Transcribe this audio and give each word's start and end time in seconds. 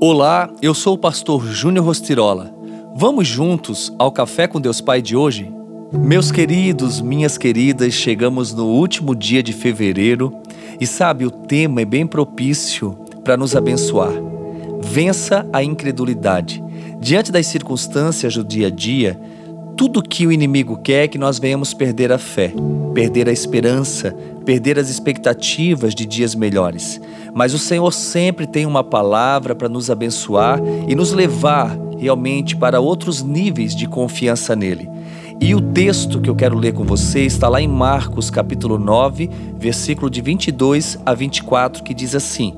Olá, 0.00 0.50
eu 0.60 0.74
sou 0.74 0.94
o 0.94 0.98
pastor 0.98 1.46
Júnior 1.46 1.86
Rostirola. 1.86 2.52
Vamos 2.96 3.28
juntos 3.28 3.92
ao 3.98 4.10
Café 4.10 4.46
com 4.46 4.60
Deus 4.60 4.80
Pai 4.80 5.00
de 5.00 5.16
hoje? 5.16 5.50
Meus 5.92 6.32
queridos, 6.32 7.00
minhas 7.00 7.38
queridas, 7.38 7.94
chegamos 7.94 8.52
no 8.52 8.66
último 8.66 9.14
dia 9.14 9.42
de 9.42 9.52
fevereiro 9.52 10.36
e 10.80 10.86
sabe, 10.86 11.24
o 11.24 11.30
tema 11.30 11.80
é 11.80 11.84
bem 11.84 12.06
propício 12.06 12.98
para 13.22 13.36
nos 13.36 13.54
abençoar. 13.54 14.12
Vença 14.82 15.48
a 15.52 15.62
incredulidade. 15.62 16.62
Diante 17.00 17.30
das 17.30 17.46
circunstâncias 17.46 18.34
do 18.34 18.44
dia 18.44 18.66
a 18.66 18.70
dia, 18.70 19.18
tudo 19.76 20.02
que 20.02 20.26
o 20.26 20.32
inimigo 20.32 20.76
quer 20.76 21.04
é 21.04 21.08
que 21.08 21.18
nós 21.18 21.38
venhamos 21.38 21.72
perder 21.72 22.12
a 22.12 22.18
fé, 22.18 22.52
perder 22.92 23.28
a 23.28 23.32
esperança, 23.32 24.14
perder 24.44 24.78
as 24.78 24.90
expectativas 24.90 25.94
de 25.94 26.04
dias 26.04 26.34
melhores. 26.34 27.00
Mas 27.34 27.52
o 27.52 27.58
Senhor 27.58 27.92
sempre 27.92 28.46
tem 28.46 28.64
uma 28.64 28.84
palavra 28.84 29.54
para 29.54 29.68
nos 29.68 29.90
abençoar 29.90 30.60
e 30.86 30.94
nos 30.94 31.12
levar 31.12 31.76
realmente 31.98 32.56
para 32.56 32.80
outros 32.80 33.22
níveis 33.22 33.74
de 33.74 33.88
confiança 33.88 34.54
nele. 34.54 34.88
E 35.40 35.54
o 35.54 35.60
texto 35.60 36.20
que 36.20 36.30
eu 36.30 36.34
quero 36.36 36.56
ler 36.56 36.72
com 36.72 36.84
você 36.84 37.22
está 37.22 37.48
lá 37.48 37.60
em 37.60 37.66
Marcos, 37.66 38.30
capítulo 38.30 38.78
9, 38.78 39.28
versículo 39.58 40.08
de 40.08 40.20
22 40.20 40.98
a 41.04 41.12
24, 41.12 41.82
que 41.82 41.92
diz 41.92 42.14
assim: 42.14 42.54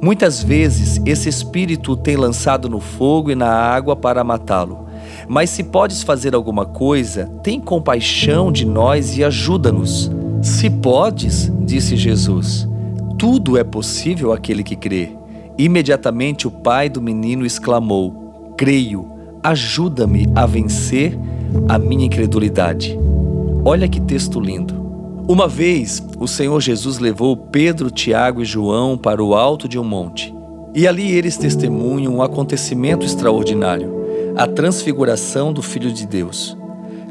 Muitas 0.00 0.42
vezes 0.42 1.00
esse 1.04 1.28
espírito 1.28 1.94
tem 1.94 2.16
lançado 2.16 2.68
no 2.68 2.80
fogo 2.80 3.30
e 3.30 3.34
na 3.34 3.50
água 3.50 3.94
para 3.94 4.24
matá-lo. 4.24 4.86
Mas 5.28 5.50
se 5.50 5.62
podes 5.64 6.02
fazer 6.02 6.34
alguma 6.34 6.64
coisa, 6.64 7.30
tem 7.42 7.60
compaixão 7.60 8.50
de 8.50 8.64
nós 8.64 9.16
e 9.16 9.24
ajuda-nos. 9.24 10.10
Se 10.42 10.68
podes, 10.68 11.52
disse 11.60 11.96
Jesus, 11.96 12.68
tudo 13.24 13.56
é 13.56 13.64
possível 13.64 14.34
àquele 14.34 14.62
que 14.62 14.76
crê. 14.76 15.16
Imediatamente 15.56 16.46
o 16.46 16.50
pai 16.50 16.90
do 16.90 17.00
menino 17.00 17.46
exclamou: 17.46 18.52
Creio, 18.54 19.10
ajuda-me 19.42 20.26
a 20.34 20.44
vencer 20.44 21.18
a 21.66 21.78
minha 21.78 22.04
incredulidade. 22.04 22.98
Olha 23.64 23.88
que 23.88 23.98
texto 23.98 24.38
lindo. 24.38 24.74
Uma 25.26 25.48
vez, 25.48 26.06
o 26.18 26.28
Senhor 26.28 26.60
Jesus 26.60 26.98
levou 26.98 27.34
Pedro, 27.34 27.90
Tiago 27.90 28.42
e 28.42 28.44
João 28.44 28.98
para 28.98 29.24
o 29.24 29.34
alto 29.34 29.66
de 29.66 29.78
um 29.78 29.84
monte. 29.84 30.34
E 30.74 30.86
ali 30.86 31.10
eles 31.10 31.38
testemunham 31.38 32.16
um 32.16 32.20
acontecimento 32.20 33.06
extraordinário, 33.06 33.90
a 34.36 34.46
transfiguração 34.46 35.50
do 35.50 35.62
Filho 35.62 35.90
de 35.90 36.06
Deus. 36.06 36.58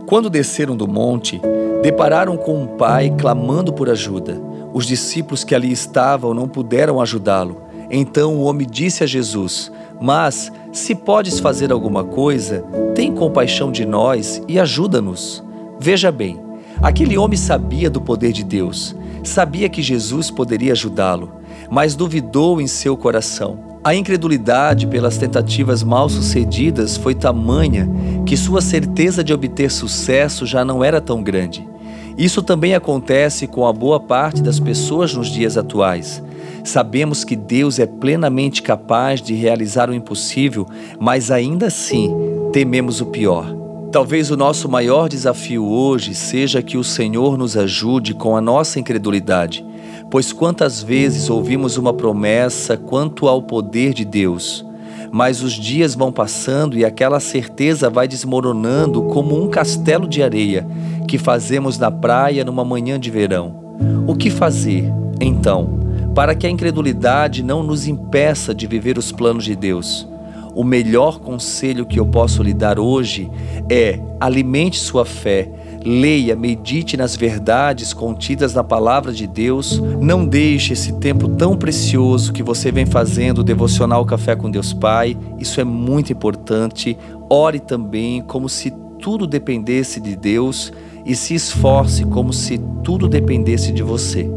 Quando 0.06 0.30
desceram 0.30 0.78
do 0.78 0.88
monte, 0.88 1.42
depararam 1.84 2.38
com 2.38 2.64
um 2.64 2.66
pai 2.66 3.14
clamando 3.20 3.74
por 3.74 3.90
ajuda. 3.90 4.42
Os 4.74 4.86
discípulos 4.86 5.44
que 5.44 5.54
ali 5.54 5.70
estavam 5.70 6.34
não 6.34 6.48
puderam 6.48 7.02
ajudá-lo. 7.02 7.62
Então 7.92 8.36
o 8.36 8.44
homem 8.44 8.66
disse 8.66 9.04
a 9.04 9.08
Jesus: 9.08 9.70
Mas, 10.02 10.50
se 10.72 10.96
podes 10.96 11.42
fazer 11.42 11.74
alguma 11.74 12.06
coisa, 12.06 12.64
tem 12.96 13.14
compaixão 13.14 13.70
de 13.70 13.86
nós 13.86 14.42
e 14.48 14.58
ajuda-nos. 14.58 15.44
Veja 15.78 16.10
bem, 16.10 16.40
aquele 16.82 17.18
homem 17.18 17.38
sabia 17.38 17.90
do 17.90 18.00
poder 18.00 18.32
de 18.32 18.46
Deus, 18.46 18.96
sabia 19.22 19.68
que 19.68 19.82
Jesus 19.82 20.32
poderia 20.32 20.72
ajudá-lo, 20.72 21.34
mas 21.70 21.98
duvidou 21.98 22.62
em 22.62 22.68
seu 22.68 22.96
coração. 22.96 23.74
A 23.84 23.94
incredulidade 23.94 24.88
pelas 24.88 25.18
tentativas 25.18 25.84
mal 25.84 26.08
sucedidas 26.08 26.96
foi 26.96 27.14
tamanha 27.14 27.90
que 28.26 28.38
sua 28.38 28.62
certeza 28.62 29.22
de 29.22 29.34
obter 29.34 29.70
sucesso 29.70 30.46
já 30.46 30.64
não 30.64 30.82
era 30.82 31.02
tão 31.02 31.22
grande. 31.22 31.73
Isso 32.18 32.42
também 32.42 32.76
acontece 32.76 33.48
com 33.48 33.66
a 33.66 33.74
boa 33.74 34.00
parte 34.00 34.42
das 34.42 34.60
pessoas 34.60 35.14
nos 35.14 35.28
dias 35.28 35.58
atuais. 35.58 36.22
Sabemos 36.64 37.24
que 37.24 37.36
Deus 37.36 37.80
é 37.80 37.86
plenamente 37.86 38.62
capaz 38.62 39.22
de 39.22 39.34
realizar 39.34 39.90
o 39.90 39.94
impossível, 39.94 40.68
mas 41.00 41.32
ainda 41.32 41.68
assim 41.68 42.14
tememos 42.52 43.02
o 43.02 43.08
pior. 43.08 43.46
Talvez 43.92 44.32
o 44.32 44.38
nosso 44.38 44.70
maior 44.70 45.08
desafio 45.10 45.66
hoje 45.66 46.16
seja 46.16 46.62
que 46.62 46.78
o 46.78 46.84
Senhor 46.84 47.38
nos 47.38 47.56
ajude 47.58 48.14
com 48.14 48.36
a 48.36 48.42
nossa 48.42 48.80
incredulidade 48.80 49.66
Pois 50.14 50.32
quantas 50.32 50.84
vezes 50.84 51.28
ouvimos 51.28 51.76
uma 51.76 51.92
promessa 51.92 52.78
quanto 52.78 53.28
ao 53.28 53.42
poder 53.42 53.96
de 53.96 54.06
Deus, 54.06 54.64
mas 55.14 55.44
os 55.44 55.54
dias 55.54 55.94
vão 55.94 56.12
passando 56.12 56.76
e 56.76 56.84
aquela 56.84 57.20
certeza 57.20 57.88
vai 57.88 58.08
desmoronando 58.08 59.04
como 59.04 59.40
um 59.40 59.48
castelo 59.48 60.08
de 60.08 60.24
areia 60.24 60.66
que 61.08 61.20
fazemos 61.20 61.78
na 61.78 61.92
praia 61.92 62.44
numa 62.44 62.66
manhã 62.66 63.00
de 63.00 63.12
verão. 63.12 63.76
O 64.08 64.16
que 64.16 64.32
fazer, 64.32 64.92
então, 65.22 65.80
para 66.16 66.34
que 66.34 66.48
a 66.48 66.50
incredulidade 66.50 67.44
não 67.44 67.62
nos 67.62 67.88
impeça 67.88 68.56
de 68.56 68.66
viver 68.66 68.98
os 68.98 69.12
planos 69.12 69.46
de 69.46 69.56
Deus? 69.56 70.08
O 70.56 70.64
melhor 70.64 71.20
conselho 71.20 71.86
que 71.86 72.00
eu 72.00 72.08
posso 72.08 72.42
lhe 72.42 72.54
dar 72.54 72.80
hoje 72.80 73.30
é: 73.70 74.00
alimente 74.20 74.80
sua 74.80 75.06
fé 75.06 75.48
Leia, 75.86 76.34
medite 76.34 76.96
nas 76.96 77.14
verdades 77.14 77.94
contidas 77.94 78.54
na 78.54 78.64
palavra 78.64 79.12
de 79.12 79.28
Deus. 79.28 79.82
Não 80.00 80.26
deixe 80.26 80.72
esse 80.72 80.94
tempo 80.94 81.28
tão 81.28 81.58
precioso 81.58 82.32
que 82.32 82.42
você 82.42 82.72
vem 82.72 82.86
fazendo 82.86 83.40
o 83.40 83.44
devocional 83.44 84.06
Café 84.06 84.34
com 84.34 84.50
Deus 84.50 84.72
Pai. 84.72 85.18
Isso 85.38 85.60
é 85.60 85.64
muito 85.66 86.14
importante. 86.14 86.98
Ore 87.30 87.60
também 87.60 88.22
como 88.22 88.48
se 88.48 88.72
tudo 89.00 89.28
dependesse 89.28 90.00
de 90.00 90.16
Deus 90.16 90.72
e 91.06 91.16
se 91.16 91.36
esforce 91.36 92.06
como 92.06 92.32
se 92.32 92.58
tudo 92.82 93.10
dependesse 93.10 93.74
de 93.74 93.84
você. 93.84 94.30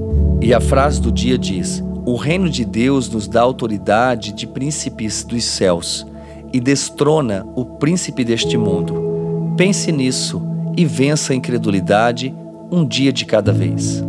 E 0.43 0.53
a 0.53 0.61
frase 0.61 1.01
do 1.01 1.13
dia 1.13 1.39
diz: 1.39 1.81
O 2.05 2.17
reino 2.17 2.51
de 2.51 2.65
Deus 2.65 3.09
nos 3.09 3.29
dá 3.29 3.43
autoridade 3.43 4.33
de 4.33 4.49
príncipes 4.49 5.23
dos 5.23 5.45
céus 5.45 6.05
e 6.53 6.59
destrona 6.59 7.47
o 7.55 7.65
príncipe 7.65 8.25
deste 8.25 8.59
mundo. 8.59 9.55
Pense 9.57 9.93
nisso 9.93 10.56
e 10.77 10.85
vença 10.85 11.33
a 11.33 11.37
incredulidade 11.37 12.35
um 12.71 12.85
dia 12.85 13.13
de 13.13 13.25
cada 13.25 13.53
vez. 13.53 14.03